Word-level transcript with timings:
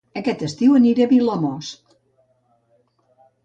Aquest 0.19 0.39
estiu 0.47 0.77
aniré 0.79 1.03
a 1.05 1.09
Vilamòs 1.11 1.71